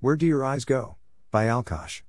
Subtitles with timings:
[0.00, 0.94] Where Do Your Eyes Go?
[1.32, 2.02] by alkjash.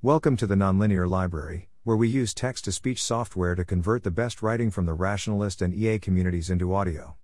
[0.00, 4.12] Welcome to the Nonlinear Library, where we use text to speech software to convert the
[4.12, 7.16] best writing from the rationalist and EA communities into audio.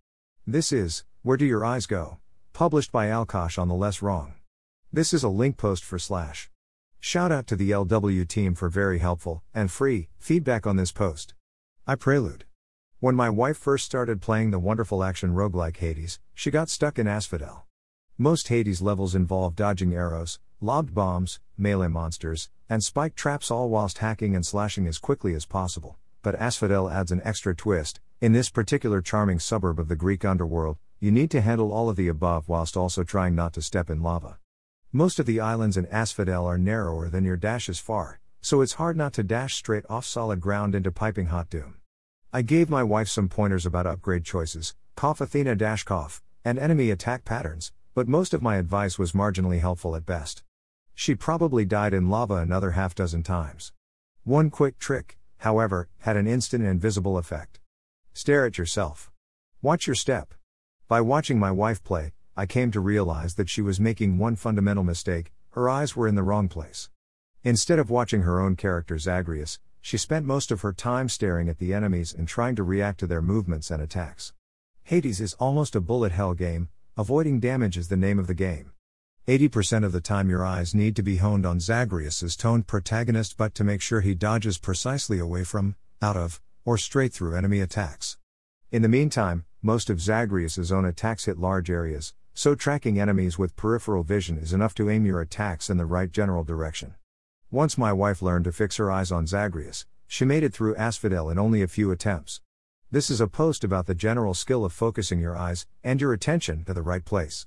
[0.45, 2.19] This is Where Do Your Eyes Go?
[2.53, 4.35] published by alkjash on the Less Wrong.
[4.93, 6.51] This is a link post for slash.
[6.99, 11.35] Shout out to the LW team for very helpful and free feedback on this post.
[11.87, 12.45] I prelude.
[12.99, 17.07] When my wife first started playing the wonderful action roguelike Hades, she got stuck in
[17.07, 17.68] Asphodel.
[18.21, 23.99] Most Hades levels involve dodging arrows, lobbed bombs, melee monsters, and spike traps all whilst
[23.99, 25.99] hacking and slashing as quickly as possible.
[26.23, 28.01] But Asphodel adds an extra twist.
[28.21, 31.95] In this particular charming suburb of the Greek underworld, you need to handle all of
[31.95, 34.41] the above whilst also trying not to step in lava.
[34.91, 38.73] Most of the islands in Asphodel are narrower than your dash is far, so it's
[38.73, 41.77] hard not to dash straight off solid ground into piping hot doom.
[42.33, 46.91] I gave my wife some pointers about upgrade choices, cough Athena dash cough, and enemy
[46.91, 50.45] attack patterns, but most of my advice was marginally helpful at best.
[50.95, 53.73] She probably died in lava another half dozen times.
[54.23, 57.59] One quick trick, however, had an instant and visible effect.
[58.13, 59.11] Stare at yourself.
[59.63, 60.33] Watch your step.
[60.87, 64.85] By watching my wife play, I came to realize that she was making one fundamental
[64.85, 66.91] mistake her eyes were in the wrong place.
[67.43, 71.59] Instead of watching her own character Zagreus, she spent most of her time staring at
[71.59, 74.35] the enemies and trying to react to their movements and attacks.
[74.85, 76.69] Hades is almost a bullet hell game,
[76.99, 78.73] Avoiding damage is the name of the game.
[79.29, 83.55] 80% of the time your eyes need to be honed on Zagreus's toned protagonist but
[83.55, 88.19] to make sure he dodges precisely away from, out of, or straight through enemy attacks.
[88.73, 93.55] In the meantime, most of Zagreus's own attacks hit large areas, so tracking enemies with
[93.55, 96.97] peripheral vision is enough to aim your attacks in the right general direction.
[97.49, 101.31] Once my wife learned to fix her eyes on Zagreus, she made it through Asphodel
[101.31, 102.41] in only a few attempts.
[102.91, 106.65] This is a post about the general skill of focusing your eyes and your attention
[106.65, 107.47] to the right place.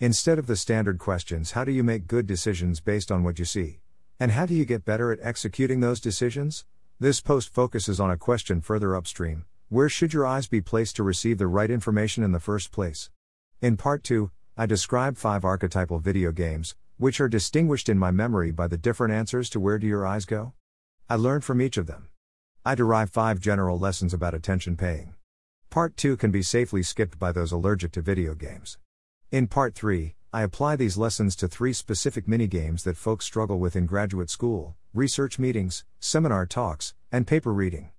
[0.00, 3.44] Instead of the standard questions, how do you make good decisions based on what you
[3.44, 3.80] see?
[4.18, 6.64] And how do you get better at executing those decisions?
[6.98, 11.02] This post focuses on a question further upstream where should your eyes be placed to
[11.02, 13.10] receive the right information in the first place?
[13.60, 18.52] In part 2, I describe five archetypal video games, which are distinguished in my memory
[18.52, 20.54] by the different answers to where do your eyes go?
[21.10, 22.08] I learned from each of them.
[22.64, 25.14] I derive five general lessons about attention paying.
[25.70, 28.78] Part 2 can be safely skipped by those allergic to video games.
[29.30, 33.76] In Part 3, I apply these lessons to three specific minigames that folks struggle with
[33.76, 37.90] in graduate school, research meetings, seminar talks, and paper reading.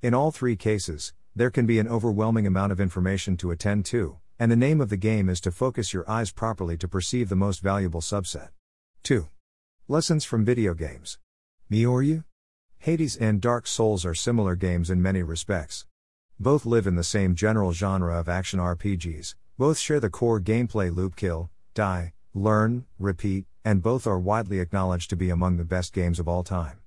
[0.00, 4.18] In all three cases, there can be an overwhelming amount of information to attend to,
[4.38, 7.36] and the name of the game is to focus your eyes properly to perceive the
[7.36, 8.50] most valuable subset.
[9.02, 9.28] 2.
[9.88, 11.18] Lessons from video games.
[11.70, 12.24] Me or you?
[12.82, 15.86] Hades and Dark Souls are similar games in many respects.
[16.40, 20.92] Both live in the same general genre of action RPGs, both share the core gameplay
[20.92, 25.92] loop kill, die, learn, repeat, and both are widely acknowledged to be among the best
[25.92, 26.80] games of all time.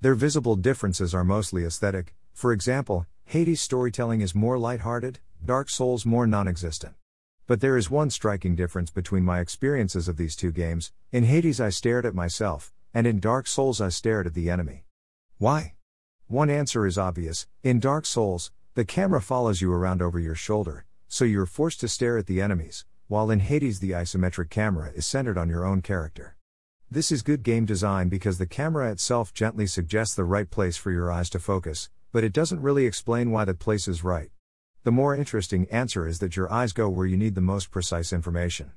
[0.00, 6.04] Their visible differences are mostly aesthetic, for example, Hades' storytelling is more lighthearted, Dark Souls
[6.04, 6.96] more non existent.
[7.46, 11.60] But there is one striking difference between my experiences of these two games in Hades,
[11.60, 14.85] I stared at myself, and in Dark Souls, I stared at the enemy.
[15.38, 15.74] Why?
[16.28, 20.86] One answer is obvious in Dark Souls, the camera follows you around over your shoulder,
[21.08, 25.04] so you're forced to stare at the enemies, while in Hades, the isometric camera is
[25.04, 26.38] centered on your own character.
[26.90, 30.90] This is good game design because the camera itself gently suggests the right place for
[30.90, 34.30] your eyes to focus, but it doesn't really explain why that place is right.
[34.84, 38.10] The more interesting answer is that your eyes go where you need the most precise
[38.10, 38.72] information.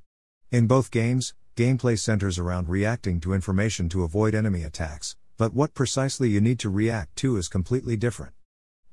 [0.52, 5.74] In both games, gameplay centers around reacting to information to avoid enemy attacks, but what
[5.74, 8.34] precisely you need to react to is completely different.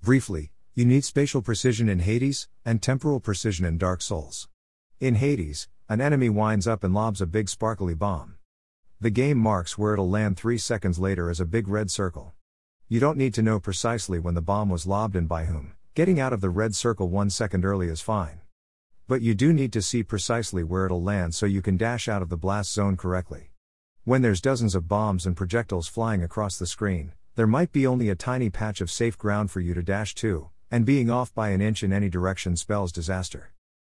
[0.01, 4.49] Briefly, you need spatial precision in Hades, and temporal precision in Dark Souls.
[5.01, 8.37] In Hades, an enemy winds up and lobs a big sparkly bomb.
[9.01, 12.33] The game marks where it'll land 3 seconds later as a big red circle.
[12.89, 16.21] You don't need to know precisely when the bomb was lobbed and by whom, getting
[16.21, 18.39] out of the red circle 1 second early is fine.
[19.09, 22.23] But you do need to see precisely where it'll land so you can dash out
[22.23, 23.51] of the blast zone correctly.
[24.07, 28.09] When there's dozens of bombs and projectiles flying across the screen, there might be only
[28.09, 31.49] a tiny patch of safe ground for you to dash to, and being off by
[31.49, 33.51] an inch in any direction spells disaster.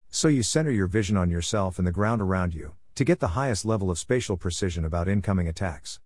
[0.10, 3.40] So you center your vision on yourself and the ground around you, to get the
[3.40, 6.02] highest level of spatial precision about incoming attacks.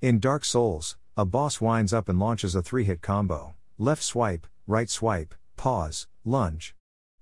[0.00, 4.46] In Dark Souls, a boss winds up and launches a three hit combo left swipe,
[4.66, 6.74] right swipe, pause, lunge.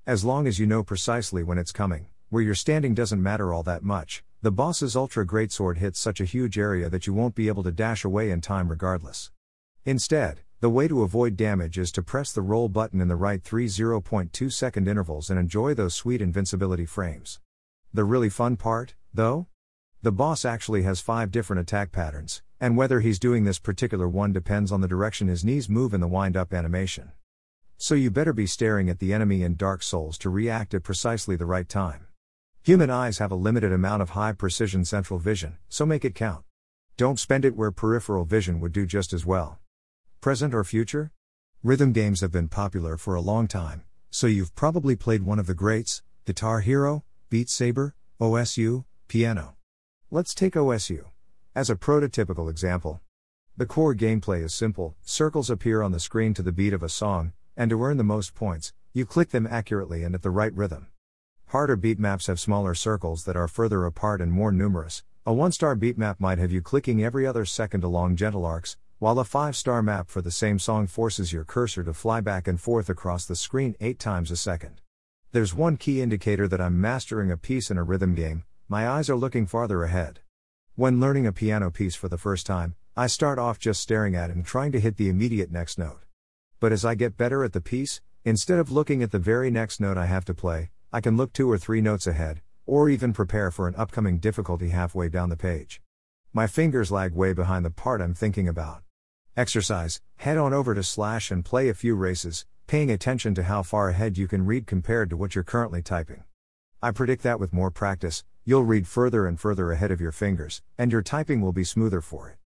[0.06, 3.64] As long as you know precisely when it's coming, where you're standing doesn't matter all
[3.64, 7.48] that much, the boss's Ultra Greatsword hits such a huge area that you won't be
[7.48, 9.32] able to dash away in time regardless.
[9.84, 13.42] Instead, the way to avoid damage is to press the roll button in the right
[13.42, 17.40] 3 0.2 second intervals and enjoy those sweet invincibility frames.
[17.92, 19.48] The really fun part, though?
[20.02, 24.32] The boss actually has five different attack patterns, and whether he's doing this particular one
[24.32, 27.10] depends on the direction his knees move in the wind up animation.
[27.76, 31.34] So you better be staring at the enemy in Dark Souls to react at precisely
[31.34, 32.07] the right time.
[32.62, 36.44] Human eyes have a limited amount of high precision central vision, so make it count.
[36.96, 39.58] Don't spend it where peripheral vision would do just as well.
[40.20, 41.12] Present or future?
[41.62, 45.46] Rhythm games have been popular for a long time, so you've probably played one of
[45.46, 49.56] the greats Guitar Hero, Beat Saber, OSU, Piano.
[50.10, 51.06] Let's take OSU.
[51.54, 53.00] As a prototypical example,
[53.56, 56.88] the core gameplay is simple circles appear on the screen to the beat of a
[56.88, 60.54] song, and to earn the most points, you click them accurately and at the right
[60.54, 60.88] rhythm.
[61.48, 65.02] Harder beat maps have smaller circles that are further apart and more numerous.
[65.24, 68.76] A 1 star beat map might have you clicking every other second along gentle arcs,
[68.98, 72.46] while a 5 star map for the same song forces your cursor to fly back
[72.46, 74.82] and forth across the screen 8 times a second.
[75.32, 79.08] There's one key indicator that I'm mastering a piece in a rhythm game my eyes
[79.08, 80.20] are looking farther ahead.
[80.74, 84.28] When learning a piano piece for the first time, I start off just staring at
[84.28, 86.00] and trying to hit the immediate next note.
[86.60, 89.80] But as I get better at the piece, instead of looking at the very next
[89.80, 93.12] note I have to play, I can look two or three notes ahead, or even
[93.12, 95.82] prepare for an upcoming difficulty halfway down the page.
[96.32, 98.82] My fingers lag way behind the part I'm thinking about.
[99.36, 103.62] Exercise, head on over to Slash and play a few races, paying attention to how
[103.62, 106.24] far ahead you can read compared to what you're currently typing.
[106.82, 110.62] I predict that with more practice, you'll read further and further ahead of your fingers,
[110.78, 112.36] and your typing will be smoother for it.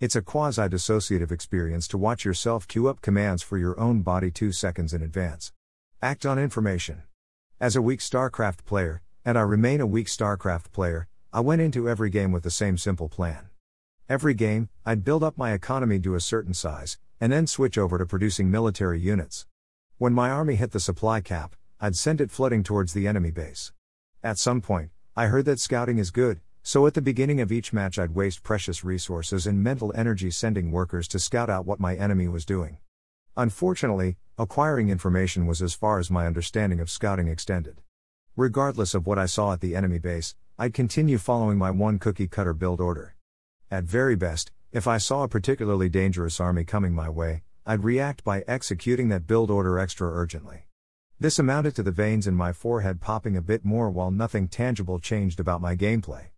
[0.00, 4.30] It's a quasi dissociative experience to watch yourself queue up commands for your own body
[4.30, 5.54] two seconds in advance.
[6.02, 7.04] Act on information.
[7.58, 11.88] As a weak StarCraft player, and I remain a weak StarCraft player, I went into
[11.88, 13.48] every game with the same simple plan.
[14.10, 17.96] Every game, I'd build up my economy to a certain size, and then switch over
[17.96, 19.46] to producing military units.
[19.96, 23.72] When my army hit the supply cap, I'd send it flooding towards the enemy base.
[24.22, 27.72] At some point, I heard that scouting is good, so at the beginning of each
[27.72, 31.94] match, I'd waste precious resources and mental energy sending workers to scout out what my
[31.94, 32.76] enemy was doing.
[33.38, 37.82] Unfortunately, acquiring information was as far as my understanding of scouting extended.
[38.34, 42.28] Regardless of what I saw at the enemy base, I'd continue following my one cookie
[42.28, 43.14] cutter build order.
[43.70, 48.24] At very best, if I saw a particularly dangerous army coming my way, I'd react
[48.24, 50.68] by executing that build order extra urgently.
[51.20, 54.98] This amounted to the veins in my forehead popping a bit more while nothing tangible
[54.98, 56.28] changed about my gameplay.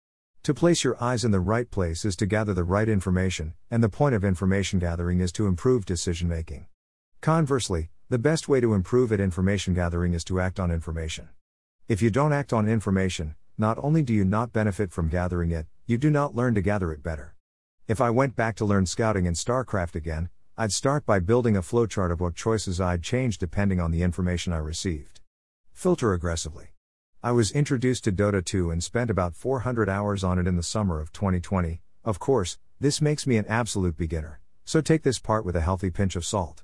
[0.43, 3.85] To place your eyes in the right place is to gather the right information, and
[3.85, 6.67] the point of information gathering is to improve decision making.
[7.21, 11.29] Conversely, the best way to improve at information gathering is to act on information.
[11.89, 15.67] If you don't act on information, not only do you not benefit from gathering it,
[15.85, 17.35] you do not learn to gather it better.
[17.89, 21.61] If I went back to learn scouting in StarCraft again, I'd start by building a
[21.61, 25.21] flowchart of what choices I'd change depending on the information I received.
[25.73, 26.69] Filter aggressively.
[27.21, 30.63] I was introduced to Dota 2 and spent about 400 hours on it in the
[30.63, 31.83] summer of 2020.
[32.05, 35.91] Of course, this makes me an absolute beginner, so take this part with a healthy
[35.91, 36.63] pinch of salt.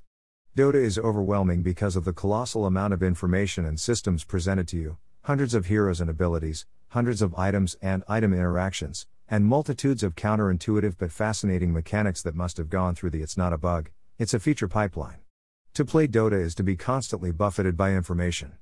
[0.55, 4.97] Dota is overwhelming because of the colossal amount of information and systems presented to you,
[5.23, 10.95] hundreds of heroes and abilities, hundreds of items and item interactions, and multitudes of counterintuitive
[10.97, 14.39] but fascinating mechanics that must have gone through the it's not a bug, it's a
[14.39, 15.17] feature pipeline.
[15.73, 18.53] To play Dota is to be constantly buffeted by information.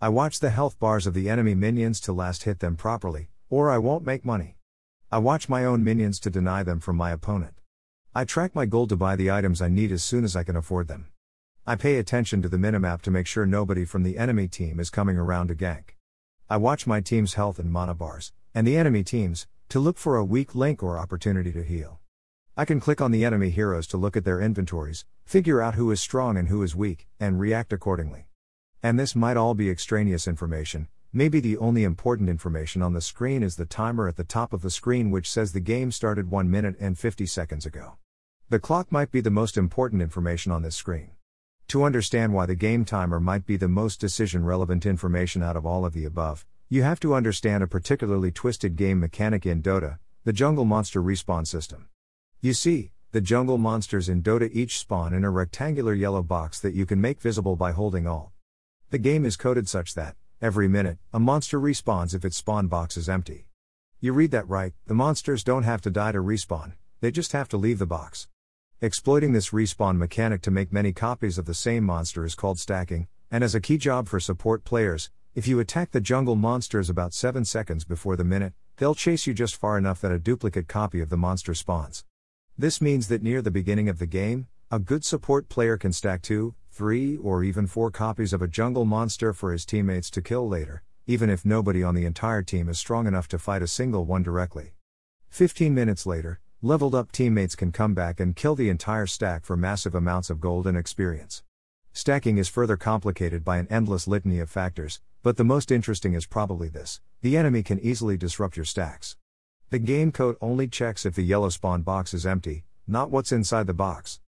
[0.00, 3.68] I watch the health bars of the enemy minions to last hit them properly, or
[3.68, 4.58] I won't make money.
[5.10, 7.54] I watch my own minions to deny them from my opponent.
[8.14, 10.54] I track my goal to buy the items I need as soon as I can
[10.54, 11.08] afford them.
[11.64, 14.90] I pay attention to the minimap to make sure nobody from the enemy team is
[14.90, 15.94] coming around to gank.
[16.50, 20.16] I watch my team's health and mana bars, and the enemy team's, to look for
[20.16, 22.00] a weak link or opportunity to heal.
[22.56, 25.88] I can click on the enemy heroes to look at their inventories, figure out who
[25.92, 28.26] is strong and who is weak, and react accordingly.
[28.82, 33.44] And this might all be extraneous information, maybe the only important information on the screen
[33.44, 36.50] is the timer at the top of the screen which says the game started 1
[36.50, 37.98] minute and 50 seconds ago.
[38.48, 41.12] The clock might be the most important information on this screen.
[41.72, 45.64] To understand why the game timer might be the most decision relevant information out of
[45.64, 49.96] all of the above, you have to understand a particularly twisted game mechanic in Dota,
[50.24, 51.88] the jungle monster respawn system.
[52.42, 56.74] You see, the jungle monsters in Dota each spawn in a rectangular yellow box that
[56.74, 58.32] you can make visible by holding Alt.
[58.90, 62.98] The game is coded such that, every minute, a monster respawns if its spawn box
[62.98, 63.46] is empty.
[63.98, 67.48] You read that right, the monsters don't have to die to respawn, they just have
[67.48, 68.28] to leave the box.
[68.84, 73.06] Exploiting this respawn mechanic to make many copies of the same monster is called stacking,
[73.30, 77.14] and as a key job for support players, if you attack the jungle monsters about
[77.14, 81.00] 7 seconds before the minute, they'll chase you just far enough that a duplicate copy
[81.00, 82.04] of the monster spawns.
[82.58, 86.20] This means that near the beginning of the game, a good support player can stack
[86.22, 90.48] 2, three, or even four copies of a jungle monster for his teammates to kill
[90.48, 94.04] later, even if nobody on the entire team is strong enough to fight a single
[94.04, 94.72] one directly.
[95.28, 99.56] 15 minutes later, leveled up teammates can come back and kill the entire stack for
[99.56, 101.42] massive amounts of gold and experience.
[101.92, 106.24] Stacking is further complicated by an endless litany of factors, but the most interesting is
[106.24, 109.16] probably this the enemy can easily disrupt your stacks.
[109.70, 113.66] The game code only checks if the yellow spawn box is empty, not what's inside
[113.66, 114.20] the box.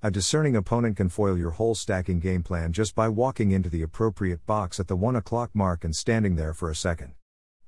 [0.00, 3.82] A discerning opponent can foil your whole stacking game plan just by walking into the
[3.82, 7.14] appropriate box at the 1 o'clock mark and standing there for a second.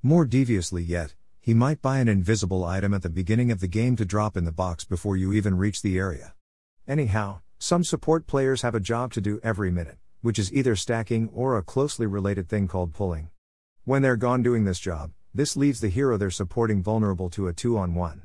[0.01, 3.97] More deviously yet, he might buy an invisible item at the beginning of the game
[3.97, 6.35] to drop in the box before you even reach the area.
[6.87, 11.29] Anyhow, some support players have a job to do every minute, which is either stacking
[11.33, 13.29] or a closely related thing called pulling.
[13.85, 17.53] When they're gone doing this job, this leaves the hero they're supporting vulnerable to a
[17.53, 18.23] 2 on 1.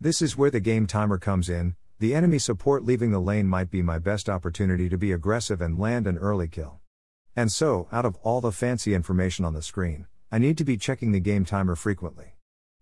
[0.00, 1.76] This is where the game timer comes in.
[2.00, 5.78] The enemy support leaving the lane might be my best opportunity to be aggressive and
[5.78, 6.80] land an early kill.
[7.36, 10.76] And so, out of all the fancy information on the screen, I need to be
[10.76, 12.37] checking the game timer frequently.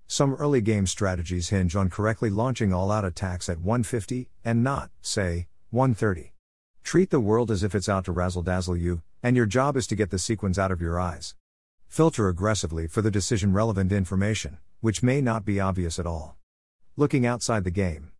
[0.08, 4.90] Some early game strategies hinge on correctly launching all out attacks at 150, and not,
[5.00, 6.32] say, 130.
[6.84, 9.84] Treat the world as if it's out to razzle dazzle you, and your job is
[9.88, 11.34] to get the sequins out of your eyes.
[11.88, 16.36] Filter aggressively for the decision relevant information, which may not be obvious at all.
[16.96, 18.12] Looking outside the game.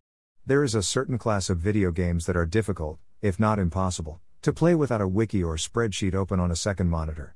[0.45, 4.51] There is a certain class of video games that are difficult, if not impossible, to
[4.51, 7.35] play without a wiki or spreadsheet open on a second monitor.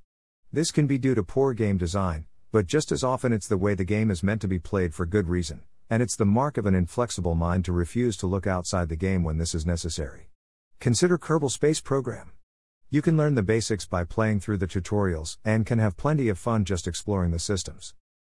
[0.51, 3.73] This can be due to poor game design, but just as often it's the way
[3.73, 6.65] the game is meant to be played for good reason, and it's the mark of
[6.65, 10.29] an inflexible mind to refuse to look outside the game when this is necessary.
[10.79, 12.31] Consider Kerbal Space Program.
[12.89, 16.37] You can learn the basics by playing through the tutorials, and can have plenty of
[16.37, 17.93] fun just exploring the systems.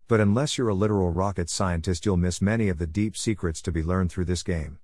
[0.08, 3.72] But unless you're a literal rocket scientist, you'll miss many of the deep secrets to
[3.72, 4.78] be learned through this game.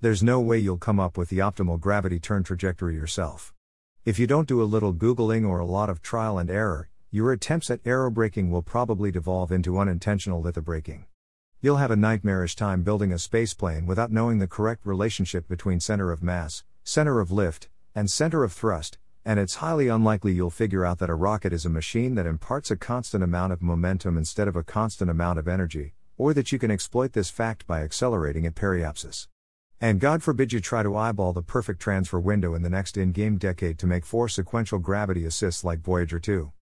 [0.00, 3.52] There's no way you'll come up with the optimal gravity turn trajectory yourself.
[4.06, 7.32] If you don't do a little Googling or a lot of trial and error, your
[7.32, 11.06] attempts at aerobraking will probably devolve into unintentional lithobraking.
[11.60, 16.12] You'll have a nightmarish time building a spaceplane without knowing the correct relationship between center
[16.12, 20.86] of mass, center of lift, and center of thrust, and it's highly unlikely you'll figure
[20.86, 24.46] out that a rocket is a machine that imparts a constant amount of momentum instead
[24.46, 28.46] of a constant amount of energy, or that you can exploit this fact by accelerating
[28.46, 29.26] at periapsis.
[29.80, 33.10] And God forbid you try to eyeball the perfect transfer window in the next in
[33.10, 36.52] game decade to make four sequential gravity assists like Voyager 2.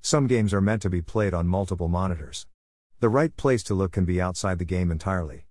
[0.00, 2.46] Some games are meant to be played on multiple monitors.
[3.00, 5.46] The right place to look can be outside the game entirely.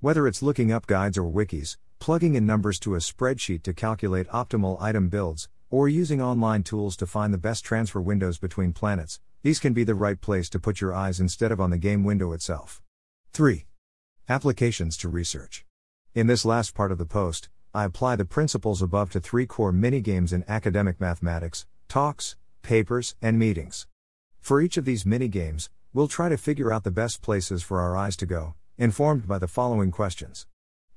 [0.00, 4.28] Whether it's looking up guides or wikis, plugging in numbers to a spreadsheet to calculate
[4.28, 9.20] optimal item builds, or using online tools to find the best transfer windows between planets,
[9.42, 12.04] these can be the right place to put your eyes instead of on the game
[12.04, 12.82] window itself.
[13.32, 13.66] 3.
[14.28, 15.64] Applications to research.
[16.14, 19.72] In this last part of the post, I apply the principles above to three core
[19.72, 22.36] minigames in academic mathematics, talks,
[22.68, 23.86] papers, and meetings.
[24.40, 27.96] For each of these mini-games, we'll try to figure out the best places for our
[27.96, 30.46] eyes to go, informed by the following questions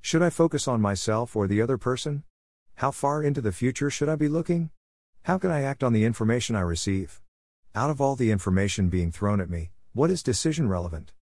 [0.02, 2.24] Should I focus on myself or the other person?
[2.74, 4.68] How far into the future should I be looking?
[5.22, 7.22] How can I act on the information I receive?
[7.74, 11.12] Out of all the information being thrown at me, what is decision relevant?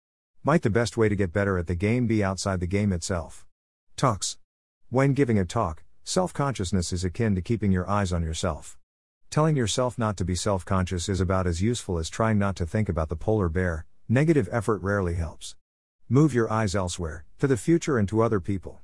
[0.43, 3.47] Might the best way to get better at the game be outside the game itself?
[3.95, 4.37] Talks.
[4.89, 8.80] When giving a talk, self consciousness is akin to keeping your eyes on yourself.
[9.31, 12.67] Telling yourself not to be self conscious is about as useful as trying not to
[12.67, 15.55] think about the polar bear, negative effort rarely helps.
[16.09, 18.81] Move your eyes elsewhere, to the future and to other people.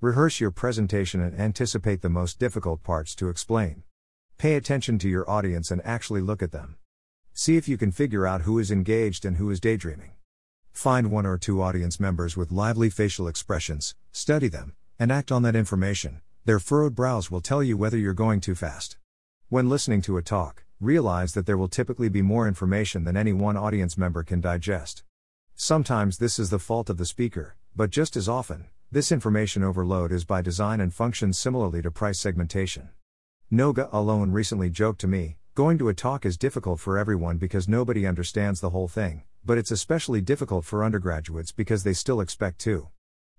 [0.00, 3.84] Rehearse your presentation and anticipate the most difficult parts to explain.
[4.36, 6.74] Pay attention to your audience and actually look at them.
[7.32, 10.14] See if you can figure out who is engaged and who is daydreaming.
[10.72, 15.42] Find one or two audience members with lively facial expressions, study them, and act on
[15.42, 16.20] that information.
[16.46, 18.96] Their furrowed brows will tell you whether you're going too fast.
[19.54, 23.32] When listening to a talk, realize that there will typically be more information than any
[23.32, 25.04] one audience member can digest.
[25.54, 30.10] Sometimes this is the fault of the speaker, but just as often, this information overload
[30.10, 32.88] is by design and functions similarly to price segmentation.
[33.52, 37.68] Noga Alon recently joked to me going to a talk is difficult for everyone because
[37.68, 42.58] nobody understands the whole thing, but it's especially difficult for undergraduates because they still expect
[42.58, 42.88] to.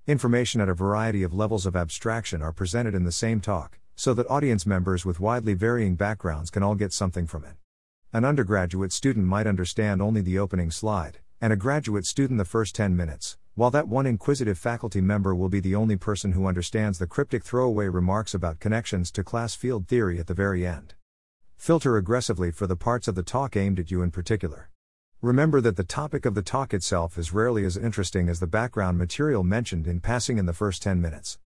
[0.07, 4.13] Information at a variety of levels of abstraction are presented in the same talk, so
[4.13, 7.55] that audience members with widely varying backgrounds can all get something from it.
[8.11, 12.75] An undergraduate student might understand only the opening slide, and a graduate student the first
[12.75, 16.99] 10 minutes, while that one inquisitive faculty member will be the only person who understands
[16.99, 20.93] the cryptic throwaway remarks about connections to class field theory at the very end.
[21.55, 24.69] Filter aggressively for the parts of the talk aimed at you in particular.
[25.21, 28.97] Remember that the topic of the talk itself is rarely as interesting as the background
[28.97, 31.39] material mentioned in passing in the first 10 minutes.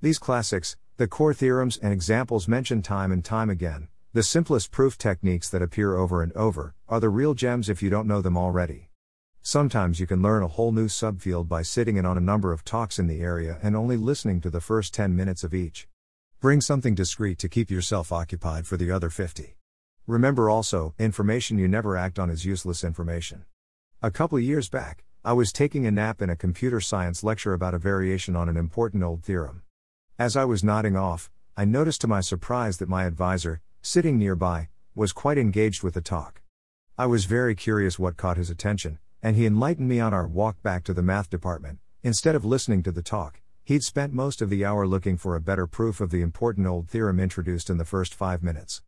[0.00, 4.96] These classics, the core theorems and examples mentioned time and time again, the simplest proof
[4.96, 8.36] techniques that appear over and over, are the real gems if you don't know them
[8.36, 8.90] already.
[9.42, 12.64] Sometimes you can learn a whole new subfield by sitting in on a number of
[12.64, 15.88] talks in the area and only listening to the first 10 minutes of each.
[16.38, 19.56] Bring something discreet to keep yourself occupied for the other 50.
[20.06, 23.46] Remember also, information you never act on is useless information.
[24.00, 27.74] A couple years back, I was taking a nap in a computer science lecture about
[27.74, 29.62] a variation on an important old theorem.
[30.16, 34.68] As I was nodding off, I noticed to my surprise that my advisor, sitting nearby,
[34.94, 36.40] was quite engaged with the talk.
[36.96, 40.62] I was very curious what caught his attention, and he enlightened me on our walk
[40.62, 41.80] back to the math department.
[42.04, 45.40] Instead of listening to the talk, he'd spent most of the hour looking for a
[45.40, 48.82] better proof of the important old theorem introduced in the first five minutes.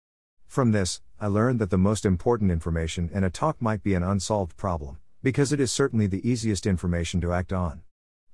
[0.46, 4.04] From this, I learned that the most important information in a talk might be an
[4.04, 7.82] unsolved problem, because it is certainly the easiest information to act on.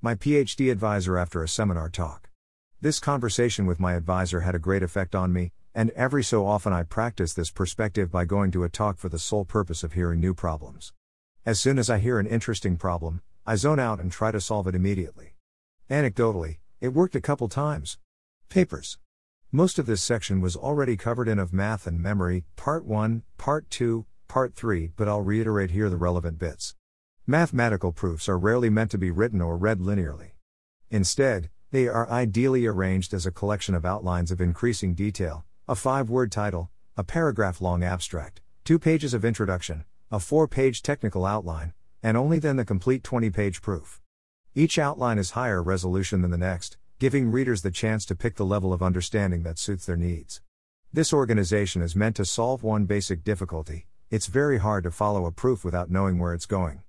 [0.03, 2.29] My PhD advisor after a seminar talk.
[2.83, 6.73] This conversation with my advisor had a great effect on me, and every so often
[6.73, 10.19] I practice this perspective by going to a talk for the sole purpose of hearing
[10.19, 10.93] new problems.
[11.47, 14.67] As soon as I hear an interesting problem, I zone out and try to solve
[14.67, 15.37] it immediately.
[15.89, 17.99] Anecdotally, it worked a couple times.
[18.49, 18.99] Papers.
[19.53, 23.71] Most of this section was already covered in of Math and Memory, Part 1, Part
[23.71, 26.75] 2, Part 3, but I'll reiterate here the relevant bits.
[27.29, 30.33] Mathematical proofs are rarely meant to be written or read linearly.
[30.91, 36.09] Instead, they are ideally arranged as a collection of outlines of increasing detail, a five
[36.09, 41.73] word title, a paragraph long abstract, two pages of introduction, a four page technical outline,
[42.03, 44.01] and only then the complete 20 page proof.
[44.55, 48.47] Each outline is higher resolution than the next, giving readers the chance to pick the
[48.47, 50.43] level of understanding that suits their needs.
[50.93, 55.33] This organization is meant to solve one basic difficulty it's very hard to follow a
[55.33, 56.83] proof without knowing where it's going.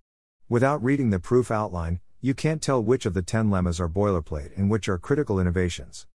[0.50, 4.58] Without reading the proof outline, you can't tell which of the 10 lemmas are boilerplate
[4.58, 6.08] and which are critical innovations.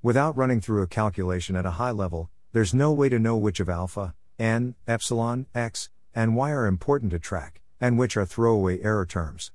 [0.00, 3.58] Without running through a calculation at a high level, there's no way to know which
[3.58, 8.80] of alpha, n, epsilon, x, and y are important to track, and which are throwaway
[8.80, 9.50] error terms.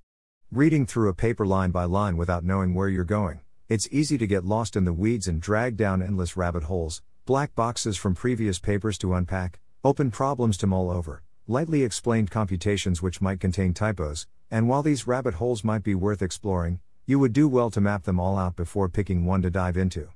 [0.51, 3.39] Reading through a paper line by line without knowing where you're going,
[3.69, 7.55] it's easy to get lost in the weeds and drag down endless rabbit holes, black
[7.55, 13.21] boxes from previous papers to unpack, open problems to mull over, lightly explained computations which
[13.21, 17.47] might contain typos, and while these rabbit holes might be worth exploring, you would do
[17.47, 20.09] well to map them all out before picking one to dive into.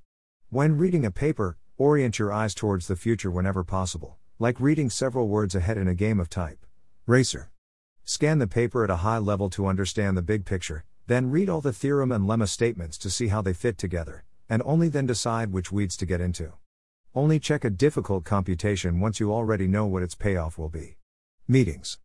[0.52, 5.30] When reading a paper, orient your eyes towards the future whenever possible like reading several
[5.30, 6.66] words ahead in a game of type.
[7.06, 7.52] Racer.
[8.04, 11.62] Scan the paper at a high level to understand the big picture, then read all
[11.62, 15.54] the theorem and lemma statements to see how they fit together, and only then decide
[15.54, 16.52] which weeds to get into.
[17.14, 20.98] Only check a difficult computation once you already know what its payoff will be.
[21.48, 21.98] Meetings.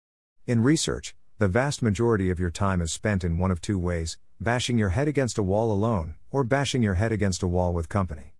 [0.46, 4.18] In research, the vast majority of your time is spent in one of two ways
[4.40, 7.88] bashing your head against a wall alone, or bashing your head against a wall with
[7.88, 8.34] company.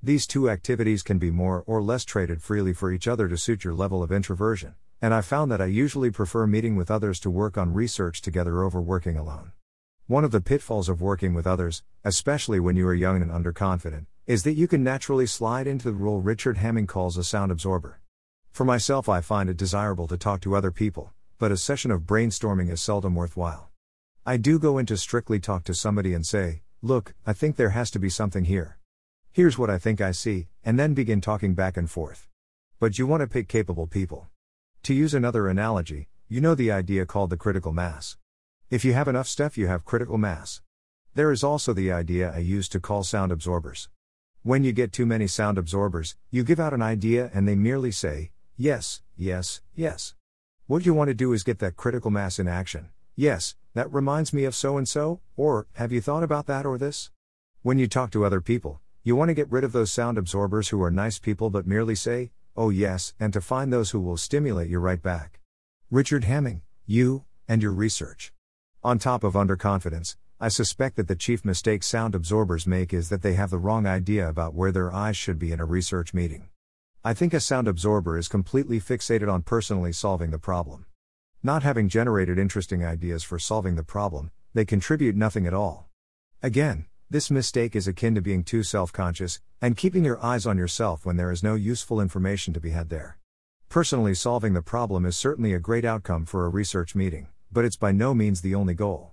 [0.00, 3.64] These two activities can be more or less traded freely for each other to suit
[3.64, 7.28] your level of introversion, and I found that I usually prefer meeting with others to
[7.28, 9.50] work on research together over working alone.
[10.06, 14.06] One of the pitfalls of working with others, especially when you are young and underconfident,
[14.28, 17.98] is that you can naturally slide into the role Richard Hamming calls a sound absorber.
[18.52, 22.02] For myself, I find it desirable to talk to other people, but a session of
[22.02, 23.70] brainstorming is seldom worthwhile.
[24.26, 27.90] I do go into strictly talk to somebody and say, Look, I think there has
[27.92, 28.78] to be something here.
[29.32, 32.28] Here's what I think I see, and then begin talking back and forth.
[32.78, 34.28] But you want to pick capable people.
[34.84, 38.16] To use another analogy, you know the idea called the critical mass.
[38.70, 40.60] If you have enough stuff, you have critical mass.
[41.14, 43.88] There is also the idea I use to call sound absorbers.
[44.42, 47.92] When you get too many sound absorbers, you give out an idea and they merely
[47.92, 50.14] say, yes, yes, yes.
[50.66, 52.88] What you want to do is get that critical mass in action.
[53.16, 56.78] Yes, that reminds me of so and so, or, have you thought about that or
[56.78, 57.10] this?
[57.60, 60.70] When you talk to other people, you want to get rid of those sound absorbers
[60.70, 64.16] who are nice people but merely say, oh yes, and to find those who will
[64.16, 65.38] stimulate you right back.
[65.90, 68.32] Richard Hamming, you, and your research.
[68.82, 73.20] On top of underconfidence, I suspect that the chief mistake sound absorbers make is that
[73.20, 76.48] they have the wrong idea about where their eyes should be in a research meeting.
[77.06, 80.86] I think a sound absorber is completely fixated on personally solving the problem.
[81.42, 85.90] Not having generated interesting ideas for solving the problem, they contribute nothing at all.
[86.42, 90.56] Again, this mistake is akin to being too self conscious, and keeping your eyes on
[90.56, 93.18] yourself when there is no useful information to be had there.
[93.68, 97.76] Personally solving the problem is certainly a great outcome for a research meeting, but it's
[97.76, 99.12] by no means the only goal.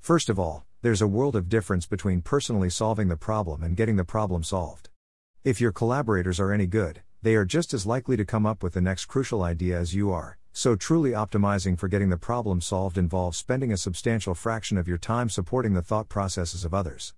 [0.00, 3.96] First of all, there's a world of difference between personally solving the problem and getting
[3.96, 4.88] the problem solved.
[5.44, 8.74] If your collaborators are any good, they are just as likely to come up with
[8.74, 12.96] the next crucial idea as you are, so truly optimizing for getting the problem solved
[12.96, 17.14] involves spending a substantial fraction of your time supporting the thought processes of others.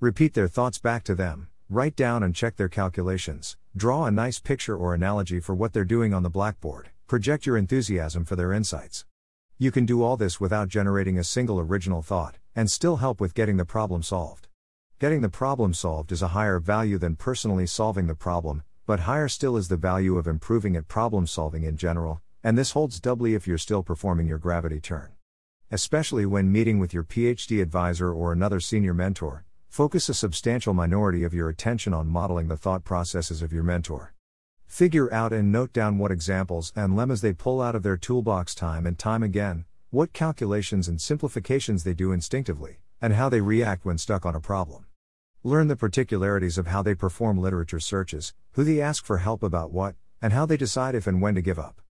[0.00, 4.40] Repeat their thoughts back to them, write down and check their calculations, draw a nice
[4.40, 8.54] picture or analogy for what they're doing on the blackboard, project your enthusiasm for their
[8.54, 9.04] insights.
[9.58, 13.34] You can do all this without generating a single original thought, and still help with
[13.34, 14.48] getting the problem solved.
[14.98, 19.28] Getting the problem solved is a higher value than personally solving the problem, but higher
[19.28, 23.36] still is the value of improving at problem solving in general, and this holds doubly
[23.36, 25.12] if you're still performing your gravity turn.
[25.70, 31.22] Especially when meeting with your PhD advisor or another senior mentor, focus a substantial minority
[31.22, 34.12] of your attention on modeling the thought processes of your mentor.
[34.66, 38.56] Figure out and note down what examples and lemmas they pull out of their toolbox
[38.56, 43.84] time and time again, what calculations and simplifications they do instinctively, and how they react
[43.84, 44.86] when stuck on a problem.
[45.42, 49.72] Learn the particularities of how they perform literature searches, who they ask for help about
[49.72, 51.80] what, and how they decide if and when to give up.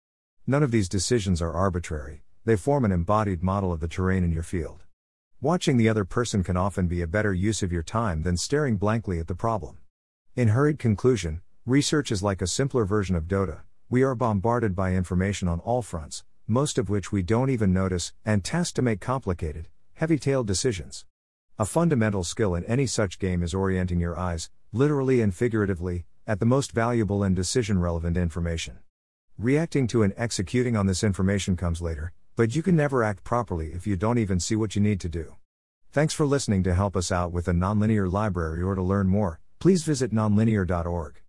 [0.47, 4.31] None of these decisions are arbitrary, they form an embodied model of the terrain in
[4.31, 4.85] your field.
[5.41, 8.77] Watching the other person can often be a better use of your time than staring
[8.77, 9.79] blankly at the problem.
[10.37, 13.63] In hurried conclusion, research is like a simpler version of Dota.
[13.89, 18.13] We are bombarded by information on all fronts, most of which we don't even notice,
[18.25, 21.05] and tasked to make complicated, heavy tailed decisions.
[21.61, 26.41] A fundamental skill in any such game is orienting your eyes, literally and figuratively, at
[26.41, 28.79] the most valuable and decision relevant information.
[29.37, 33.75] Reacting to and executing on this information comes later, but you can never act properly
[33.75, 35.37] if you don't even see what you need to do.
[35.93, 39.39] Thanks for listening to help us out with the nonlinear library or to learn more,
[39.59, 41.21] please visit nonlinear.org.